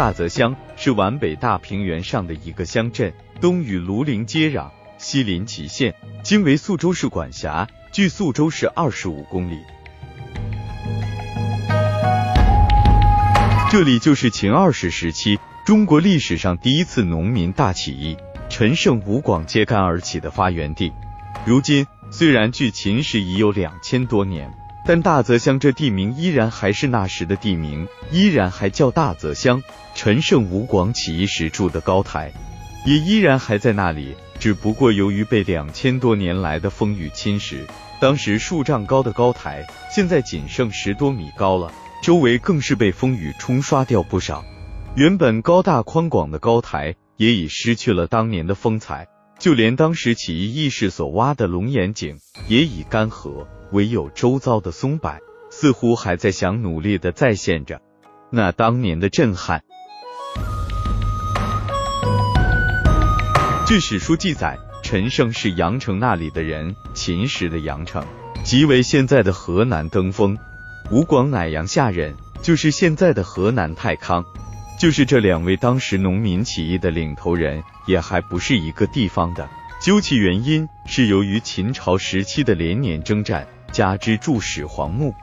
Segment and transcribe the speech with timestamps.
[0.00, 9.58] 大泽乡是皖北大平原上的一个乡镇，东与庐陵接壤，西临祁县，今为宿州市管辖，距宿州市二十五公里。
[13.70, 18.16] 这里就是秦二世时期中国历史上第一次农民大起义
[18.48, 20.90] 陈胜吴广揭竿而起的发源地。
[21.44, 24.50] 如今虽然距秦时已有两千多年。
[24.82, 29.62] 但大泽乡这地名依然还是那时的地名，依然还叫大泽乡。
[30.02, 32.32] 陈胜吴广起义时筑的高台，
[32.86, 34.14] 也依然还在那里。
[34.38, 37.66] 只不过由于被两千多年来的风雨侵蚀，
[38.00, 41.70] 当时数丈高的高台，现在仅剩十多米高了。
[42.02, 44.42] 周围更是被风雨冲刷掉不少。
[44.96, 49.06] 原本高大宽广的高台，也已失去了当年的风采。
[49.38, 52.16] 就连当时起义义士所挖的龙眼井，
[52.48, 53.46] 也已干涸。
[53.70, 55.18] 唯有周遭的松柏，
[55.50, 57.82] 似乎还在想努力的再现着
[58.30, 59.62] 那当年的震撼。
[63.70, 68.04] 据史书记载，陈胜是阳城那里的人，秦时的阳城
[68.42, 70.36] 即为现在的河南登封，
[70.90, 74.24] 吴广乃阳下人，就是现在的河南太康。
[74.76, 79.48] 就是这两位当时农民起义的领头人，也还不是一个地方的。
[79.80, 83.46] 究其原因，是由于秦朝时期的连年征战。
[83.70, 85.14] 加之筑始皇墓、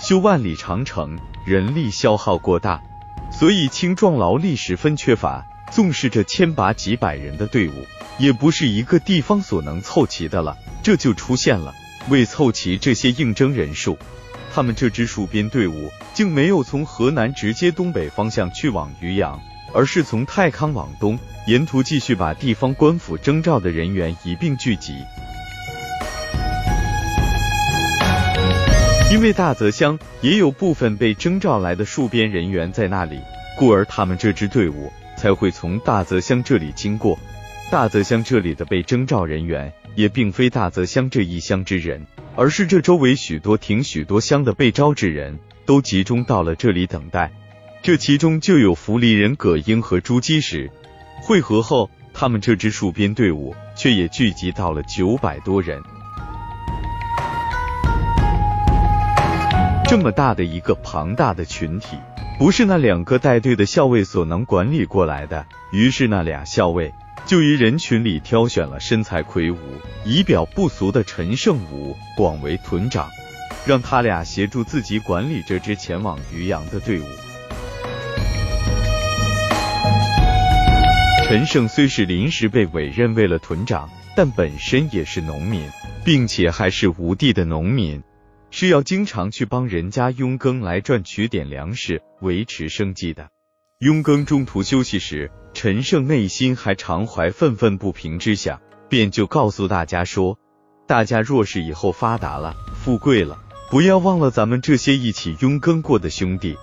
[0.00, 2.82] 修万里长城，人力消耗过大，
[3.30, 5.46] 所以青壮劳力十分缺乏。
[5.72, 7.86] 纵使这千把几百人的队伍，
[8.18, 10.56] 也不是一个地方所能凑齐的了。
[10.82, 11.74] 这就出现了，
[12.10, 13.96] 为凑齐这些应征人数，
[14.52, 19.40] 他们这支戍边队伍竟没有从河南直接东北方向去往渔阳，
[19.72, 24.92] 而是从太康往东，沿途继续把地方官府征召的人员一并聚集。
[29.10, 33.20] 因为大泽乡也有部分被征召来的戍边人员在那里，
[33.58, 34.92] 故而他们这支队伍
[35.22, 37.16] 才会从大泽乡这里经过。
[37.70, 42.04] 大泽乡这里的被征召人员也并非大泽乡这一乡之人，
[42.34, 47.32] 而是这周围许多亭、许多乡的被招之人都集中到了这里等待。
[47.82, 50.68] 这其中就有福利人葛英和朱基石。
[51.22, 55.80] 会合后，他们这支戍边队伍却也聚集到了九百多人。
[59.84, 61.96] 这么大的一个庞大的群体，
[62.42, 65.46] 不是那两个带队的校尉所能管理过来的。
[65.70, 66.92] 于是那俩校尉
[67.24, 69.56] 就于人群里挑选了身材魁梧、
[70.04, 73.08] 仪表不俗的陈胜武广为屯长，
[73.64, 77.04] 让他俩协助自己管理这支前往渔阳的队伍。
[81.28, 85.62] 陈胜虽是临时被委任为了屯长，但本身也是农民，
[86.04, 88.02] 并且还是吴地的农民。
[88.54, 93.30] 是要经常去帮人家佣耕来赚取点粮食维持生计的。
[93.78, 98.60] 佣耕中途休息时，陈胜内心还常怀愤愤不平之想，
[98.90, 100.38] 便就告诉大家说
[100.86, 103.38] ：“大家若是以后发达了、富贵了，
[103.70, 106.54] 不要忘了咱们这些一起佣耕过的兄弟。”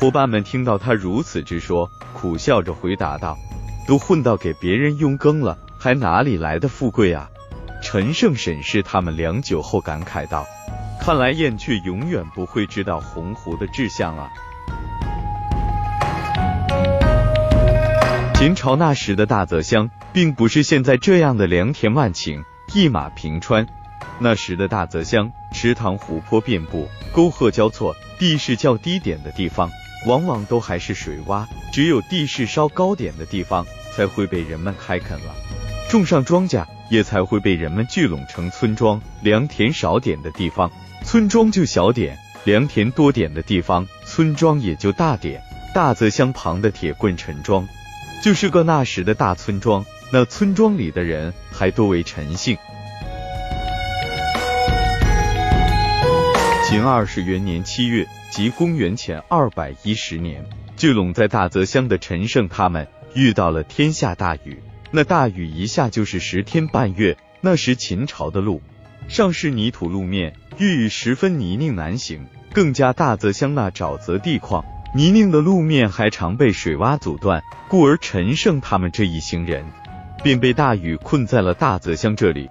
[0.00, 3.36] 伙伴们听到他如此之说，苦笑着回答道
[3.86, 7.30] ：“都混到给别人佣耕了，还哪里来的富贵啊？”
[7.84, 10.46] 陈胜审视他们良久后，感慨道。
[11.06, 14.28] 看来燕雀永远不会知道鸿鹄的志向啊！
[18.34, 22.42] 秦朝那时的大泽乡，并不是现在这样的良田万顷、
[22.74, 23.68] 一马平川。
[24.18, 29.70] 那时的大泽乡，池塘湖泊遍布，沟壑交错，地势较低点的地方，
[30.08, 35.32] 往往都还是水洼；只有地势稍高点的地方，才会被人们开垦了，
[35.88, 39.00] 种上庄稼，也才会被人们聚拢成村庄。
[39.22, 40.68] 良田少点的地方。
[41.06, 45.40] 村庄就小点，良田多点的地方，村庄也就大点。
[45.72, 47.68] 大泽乡旁的铁棍陈庄，
[48.24, 49.86] 就是个那时的大村庄。
[50.10, 52.58] 那村庄里的人还多为陈姓。
[56.64, 60.44] 秦二世元年七月，即公元前二百一十年，
[60.76, 64.60] 聚拢在大泽乡的陈胜他们遇到了天下大雨。
[64.90, 67.16] 那大雨一下就是十天半月。
[67.40, 68.60] 那时秦朝的路。
[69.08, 74.64] 上是泥土路面，遇雨十分泥泞难行，更加大泽乡那沼泽地况，
[74.94, 79.66] 泥泞的路面还常被水洼阻断，故而陈胜他们这一行人
[80.22, 82.48] 便被大雨困在了大泽乡这里。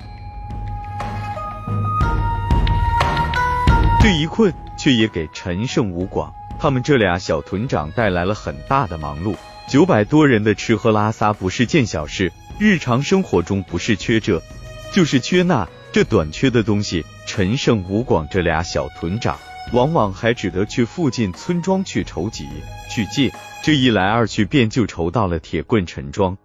[4.00, 9.36] 这一困，却也给陈胜、吴广他们这俩小屯长带来了很大的忙碌。
[9.68, 14.44] 九百多人的吃喝拉撒不是件小事，日常生活中不是缺这，
[14.92, 15.68] 就是缺那。
[15.92, 17.06] 这短缺的东西，
[17.36, 19.38] 陈胜、吴广这俩小屯长
[19.74, 22.48] 往往还只得去附近村庄去筹集、
[22.90, 23.30] 去借。
[23.62, 26.38] 这一来二去，便就筹到了铁棍陈庄。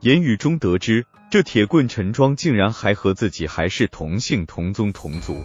[0.00, 5.44] 言语中得知，这铁棍陈庄竟然还和自己还是同姓同宗同族。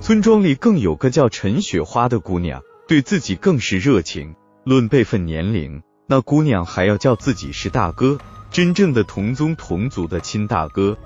[0.00, 4.36] 村庄里更有个叫陈雪花的姑娘，对自己更是热情。
[4.62, 8.18] 论辈分年龄，那姑娘还要叫自己是大哥，
[8.52, 10.96] 真正的同宗同族的亲大哥。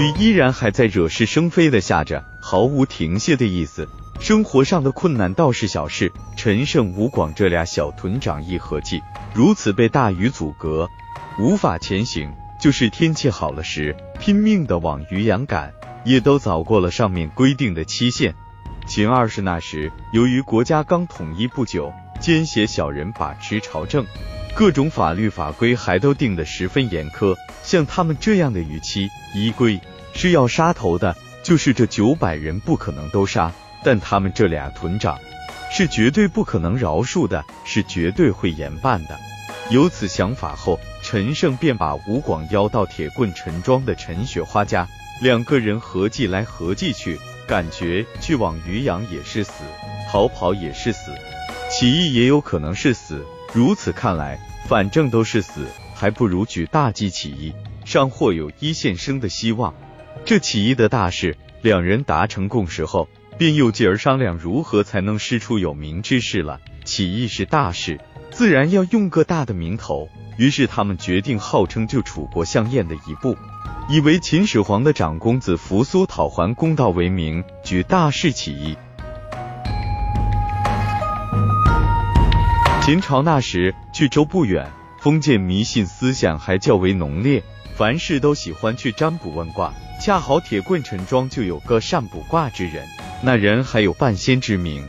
[0.00, 3.86] 雨依然还在惹是生非的下着，毫无停歇的意思。
[4.18, 9.02] 生活上的困难倒是小事，陈胜、吴广这俩小屯长一合计，
[9.34, 10.88] 如此被大雨阻隔，
[11.38, 12.32] 无法前行。
[12.58, 15.70] 就是天气好了时，拼命的往渔阳赶，
[16.04, 18.34] 也都早过了上面规定的期限。
[18.86, 24.04] 秦二世那时，由于国家刚统一不久，奸邪小人把持朝政，
[24.54, 27.34] 各种法律法规还都定得十分严苛。
[27.62, 29.80] 像他们这样的逾期，依规
[30.12, 33.52] 是要杀头的，就是这九百人不可能都杀。
[33.82, 35.18] 但他们这俩屯长
[35.70, 39.18] 是绝对不可能饶恕的，是绝对会严办的。
[39.70, 44.86] 有此想法后，陈胜便把吴广邀到铁棍陈庄的陈雪花家，
[45.22, 49.52] 两个人合计来合计去，感觉去往渔阳也是死，
[50.10, 51.12] 逃跑也是死，
[51.70, 53.24] 起义也有可能是死。
[53.54, 57.54] 如此看来，反正都是死，还不如举大计起义，
[57.84, 59.72] 尚或有一线生的希望。
[60.30, 63.08] 这起义的大事，两人达成共识后。
[63.36, 66.60] 便又继而商量如何才能师出有名之事了。
[66.84, 67.98] 起义是大事，
[68.30, 70.08] 自然要用个大的名头。
[70.38, 73.36] 于是他们决定号称就楚国项燕的一部，
[73.88, 78.76] 以为秦始皇的长公子扶苏讨还公道为名，举大事起义。
[82.82, 87.42] 秦朝那时距周不远，封建迷信思想还较为浓烈，
[87.74, 89.74] 凡事都喜欢去占卜问卦。
[90.00, 92.88] 恰好铁棍陈庄就有个善卜卦之人。
[93.22, 94.88] 那人还有半仙之名，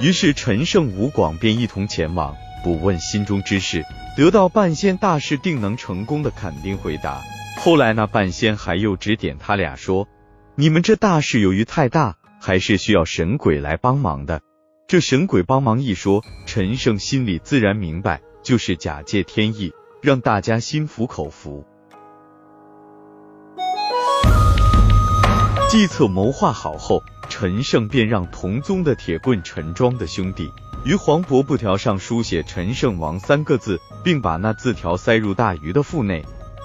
[0.00, 3.84] 于是陈胜、吴广便一同前往卜问心中之事，
[4.16, 7.22] 得到半仙大事定能成功的肯定回答。
[7.60, 10.08] 后来那半仙还又指点他俩说
[10.56, 14.40] ：“你们这大事由于太大，还是需要神鬼来帮忙的。”
[14.88, 19.72] 这神鬼帮忙一说，陈胜心里自然明白，就是假借天意，
[20.02, 21.64] 让大家心服口服。
[25.68, 27.02] 计策谋划好后。
[27.30, 30.50] 陈胜便让同宗的铁棍陈庄的兄弟
[30.82, 36.24] 于黄帛布条上书写“陈胜王”三个字，并把那字条塞入大鱼的腹内，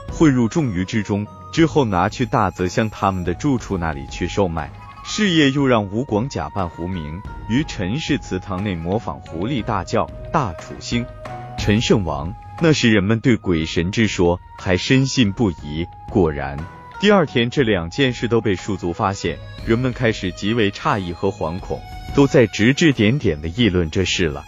[0.09, 4.71] 混入众鱼之中，之后拿去大泽乡他们的住处那里去售卖。
[5.03, 11.05] 事业又让吴广假扮胡明，于陈氏祠堂内模仿狐狸大叫“大楚兴，
[11.57, 12.33] 陈胜王”。
[12.61, 15.85] 那时人们对鬼神之说还深信不疑。
[16.09, 16.57] 果然。
[16.99, 21.81] 第二天，这两件事都被戍族发现，人们开始极为诧异和惶恐，
[22.15, 24.43] 都在指指点点的议论这事了。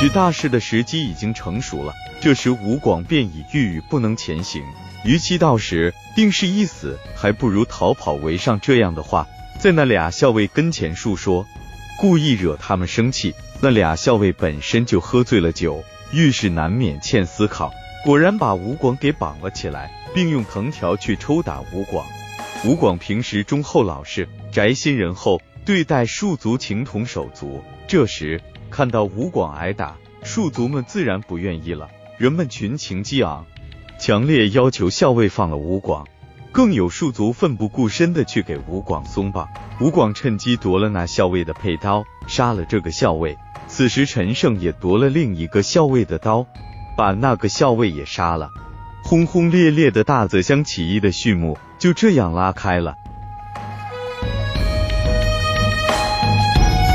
[0.00, 4.64] 举大事的时机已经成熟了，这时吴广便已郁郁不能前行，
[5.04, 8.58] 与其到时定是一死，还不如逃跑为上。
[8.58, 9.28] 这样的话，
[9.60, 11.46] 在那俩校尉跟前述说，
[12.00, 13.32] 故意惹他们生气。
[13.60, 17.70] 那俩校尉本身就喝醉了酒，遇事难免欠思考。
[18.04, 22.06] 果然把吴广给绑了起来，并用藤条去抽打吴广。
[22.64, 27.62] 吴广平时忠厚老实，宅心仁厚，对待庶族情同手足。
[27.86, 33.44] 这时看到吴广挨打，庶族们自然不愿意了，人们群情激昂，
[33.98, 36.06] 强烈要求校尉放了吴广。
[36.52, 39.48] 更有庶族奋不顾身的去给吴广松绑。
[39.80, 43.36] 吴广趁机夺了那校尉的佩刀，杀了这个校尉。
[43.68, 46.44] 此时陈胜也夺了另一个校尉的刀。
[46.96, 48.50] 把那个校尉也杀了，
[49.02, 52.94] 轰轰烈烈的大泽乡起义的序幕就这样拉开了。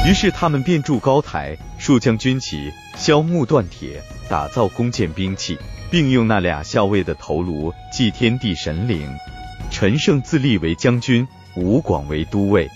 [0.07, 5.57] 于是他们便筑高台，竖将军旗，削木断铁，打造弓箭兵器，
[5.89, 9.09] 并用那俩校尉的头颅祭天地神灵。
[9.71, 12.69] 陈胜自立为将军，吴广为都尉。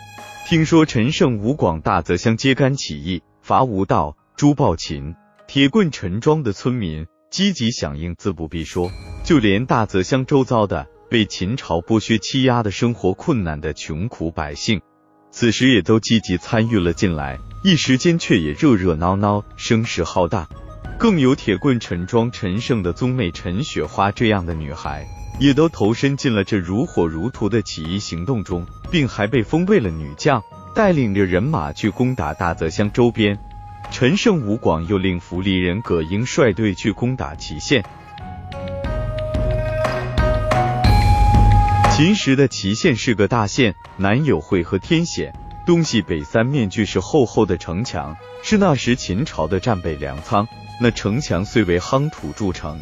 [0.47, 5.15] 听说陈胜、吴广大泽乡揭竿起义，伐吴道，诛暴秦，
[5.51, 7.07] 铁棍陈庄的村民。
[7.31, 8.91] 积极响应，自不必说，
[9.23, 14.79] 就连大泽乡周遭的被秦朝剥削欺压的生活困难的穷苦百姓，
[15.31, 20.47] 此时也都积极参与了进来，一时间却也热热闹闹，声势浩大。
[20.99, 25.07] 更有铁棍陈庄陈胜的宗妹陈雪花这样的女孩，
[25.39, 30.43] 也都投身进了这如火如荼的起义行动中，并还被封为了女将，
[30.75, 33.39] 带领着人马去攻打大泽乡周边。
[33.91, 37.83] 陈胜、吴广又令福利人葛英率队去攻打祁县。
[41.91, 45.33] 秦时的祁县是个大县，南有会河天险，
[45.65, 50.47] 东西北三面俱是厚厚的城墙，是那时秦朝的战备粮仓。
[50.81, 52.79] 那城墙虽为夯土筑成，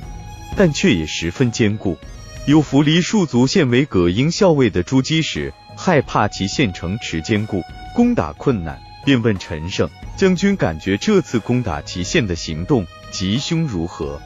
[0.56, 1.98] 但却也十分坚固。
[2.46, 7.64] 有扶离戍卒献为葛英校尉的朱基时，害怕其县城池坚固，
[7.96, 14.22] 攻打困难，便问陈胜将军，感觉这次攻打祁县的行动吉凶如何？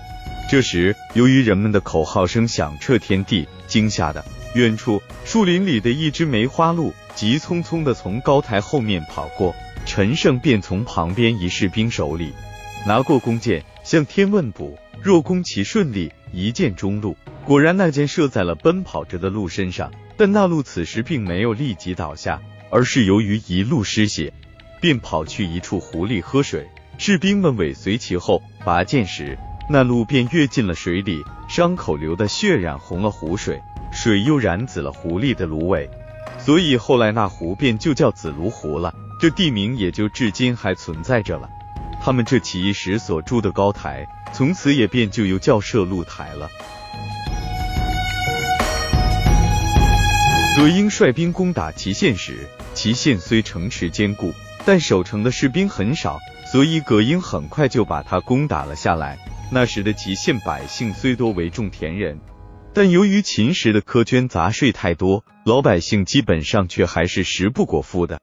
[0.49, 9.53] 这时，由于人们的口号声响彻天地，惊吓的远处树林里的一只梅花鹿急匆匆的从高台后面跑过，
[9.85, 12.33] 陈胜便从旁边一士兵手里
[12.87, 17.15] 拿过弓箭，向天问卜，若攻其顺利，一箭中路。
[17.45, 24.33] 果然，那箭射在了奔跑着的鹿身上，但那鹿此时并没有立即倒下，而是由于一路失血，
[24.81, 26.67] 便跑去一处湖里喝水。
[26.97, 29.37] 士兵们尾随其后，拔剑时。
[29.69, 33.61] 那鹿便跃进了水里，伤口流的血染红了湖水，
[33.93, 35.89] 水又染紫了湖里的芦苇，
[36.37, 38.93] 所以后来那湖便就叫紫芦湖了。
[39.19, 41.47] 这地名也就至今还存在着了。
[42.03, 46.49] 他们这起义时所筑的高台，从此也便就又叫射鹿台了。
[50.57, 54.33] 葛英率兵攻打祁县时，祁县虽城池坚固，
[54.65, 56.19] 但守城的士兵很少，
[56.51, 59.17] 所以葛英很快就把他攻打了下来。
[59.51, 62.19] 那时的祁县百姓虽多为种田人，
[62.73, 68.19] 但由于秦时的苛捐杂税太多，老百姓基本上却还是食不果腹的。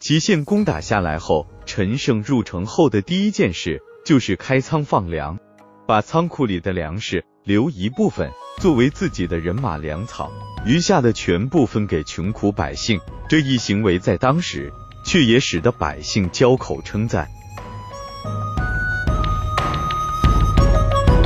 [0.00, 5.38] 祁县攻打下来后，陈胜入城后的第一件事就是开仓放粮，
[5.86, 10.32] 把仓库里的粮食留一部分作为自己的人马粮草，
[10.66, 12.98] 余下的全部分给穷苦百姓。
[13.28, 14.72] 这一行为在当时
[15.12, 17.28] 却也使得百姓交口称赞。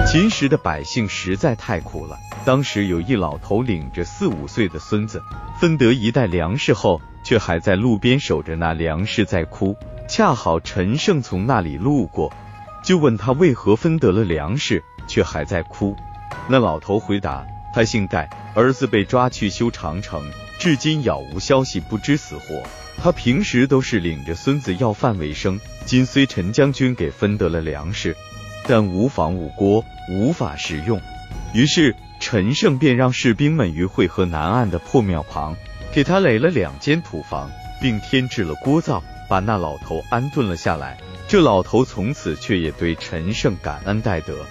[0.09, 2.19] 秦时的百姓实在太苦了。
[2.45, 5.23] 当时有一老头领着四五岁的孙子
[5.61, 9.77] 分得一袋粮食后，却还在路边守着那粮食在哭。
[10.09, 12.33] 恰好陈胜从那里路过，
[12.83, 15.95] 就问他为何分得了粮食却还在哭。
[16.49, 20.29] 那老头回答：他姓戴，儿子被抓去修长城，
[20.59, 22.65] 至今杳无消息，不知死活。
[23.03, 28.17] 他平时都是领着孙子要饭为生，今虽陈将军给分得了粮食。
[28.69, 31.01] 但无房无锅，无法食用。
[31.55, 35.55] 于是陈胜便让士兵们于会河南岸的破庙旁，
[35.93, 37.49] 给他垒了两间土房，
[37.81, 40.99] 并添置了锅灶，把那老头安顿了下来。
[41.29, 44.45] 这老头从此却也对陈胜感恩戴德，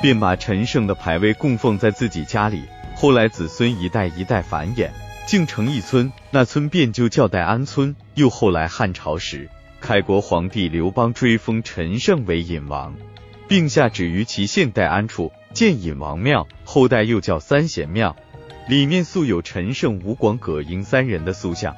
[0.00, 2.62] 便把陈胜的牌位供奉在自己家里。
[2.94, 4.88] 后来子孙一代一代繁衍，
[5.28, 7.94] 竟成一村，那村便就叫戴安村。
[8.14, 12.94] 又后来汉朝时，开国皇帝刘邦追封陈胜为隐王。
[13.46, 18.16] 并下旨于其县代安处建隐王庙，后代又叫三贤庙，
[18.70, 21.76] 里面素有陈胜、吴广、葛英三人的塑像。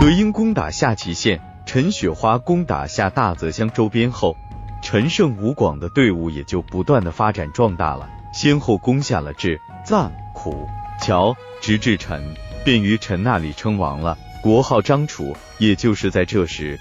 [0.00, 4.36] 葛英攻打下祁县，陈雪花攻打下大泽乡周边后，
[4.82, 10.68] 陈胜、吴广的队伍也就不断的发展壮大了，先后攻下了至、臧、苦、
[11.00, 15.34] 乔，直至陈，便于陈那里称王了，国号张楚。
[15.56, 16.78] 也就是在这时。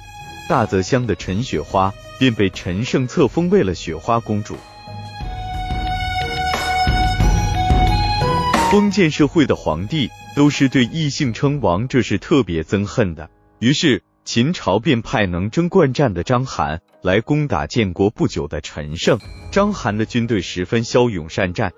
[0.49, 4.57] 大泽乡的陈雪花便被陈胜册封为了雪花公主。
[8.69, 13.29] 封建社会的皇帝都是对异姓称王，这是特别憎恨的。
[13.59, 19.19] 于是秦朝便派能征惯战的章邯来攻打建国不久的陈胜。
[19.51, 21.71] 章邯的军队十分骁勇善战，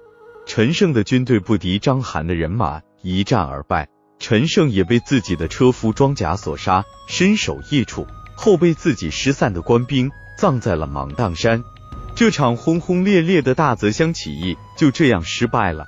[0.46, 3.90] 陈胜的军队不敌章邯的人马，一战而败。
[4.18, 8.08] 陈胜也被自己的车夫装甲所杀，身首异处。
[8.34, 11.64] 后被自己失散的官兵葬在了芒砀山，
[12.16, 15.86] 这场轰轰烈烈的大泽乡起义就这样失败了。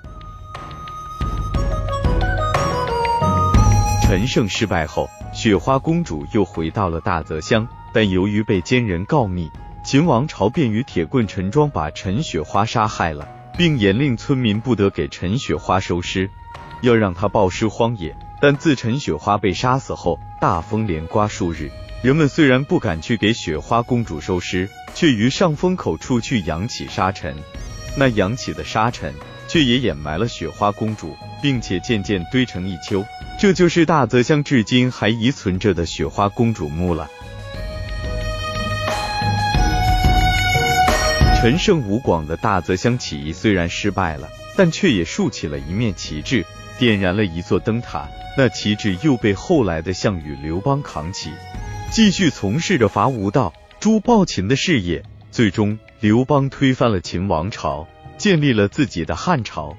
[4.03, 5.07] 陈胜失败后，
[5.41, 9.49] 雪花公主又回到了大泽乡，但由于被奸人告密，
[9.85, 13.25] 秦王朝便于铁棍陈庄把陈雪花杀害了，
[13.57, 16.29] 并严令村民不得给陈雪花收尸，
[16.81, 18.13] 要让她暴尸荒野。
[18.41, 21.71] 但自陈雪花被杀死后，大风连刮数日。
[22.01, 27.33] 人们虽然不敢去给雪花公主收尸，却于上风口处去扬起沙尘。
[27.95, 29.13] 那扬起的沙尘，
[29.47, 33.05] 却也掩埋了雪花公主，并且渐渐堆成一丘。
[33.39, 37.09] 这就是大泽乡至今还遗存着的雪花公主墓了。
[41.39, 44.27] 陈胜吴广的大泽乡起义虽然失败了，
[44.57, 46.45] 但却也竖起了一面旗帜，
[46.77, 48.09] 点燃了一座灯塔。
[48.37, 51.31] 那旗帜又被后来的项羽、刘邦扛起。
[51.89, 59.77] 继续从事着伐吴道、诛暴秦的事业，最终刘邦推翻了秦王朝，建立了自己的汉朝。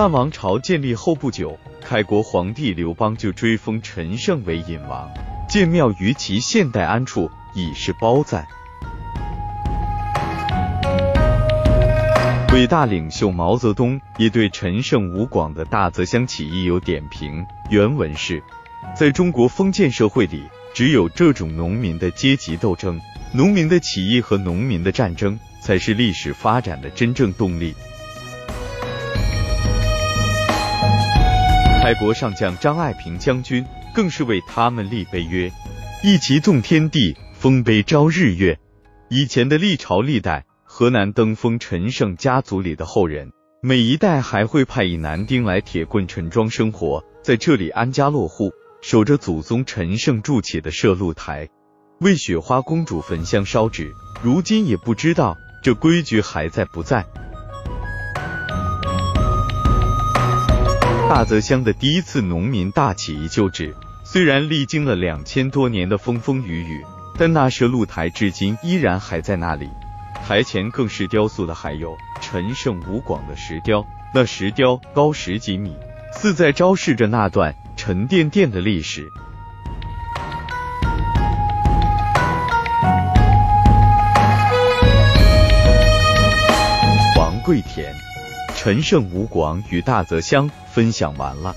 [0.00, 5.06] 汉王朝建立后不久，开国皇帝刘邦就追封陈胜为隐王，
[5.46, 8.46] 建庙于其现代安处，以示褒赞。
[12.54, 18.42] 伟大领袖毛泽东也对陈胜吴广的大泽乡起义有点评，原文是：
[18.96, 22.98] 在中国封建社会里，只有这种农民的阶级斗争、
[23.34, 27.74] 农民的起义和农民的战争，才是历史发展的真正动力。
[31.82, 35.50] 开国上将张爱萍将军更是为他们立碑曰
[36.04, 38.58] ：“一旗纵天地，丰碑昭日月。”
[39.08, 43.32] 以前的历朝历代，河南登封陈胜家族里的后人，
[43.62, 51.48] 每一代还会派一男丁来铁棍陈庄生活，在这里安家落户，守着祖宗陈胜筑起的摄露台，
[52.00, 53.90] 为雪花公主焚香烧纸。
[54.22, 57.06] 如今也不知道这规矩还在不在。
[61.10, 63.74] 大泽乡的第一次农民大起义旧址，
[64.04, 66.84] 虽然历经了两千多年的风风雨雨，
[67.18, 69.68] 但那摄露台至今依然还在那里。
[70.24, 75.74] 台前更是雕塑的还有陈胜吴广的石雕，那石雕高十几米，
[76.12, 79.10] 似在昭示着那段沉甸甸的历史。
[87.16, 88.09] 王贵田。
[88.62, 91.56] 陈胜吴广与大泽乡分享完了。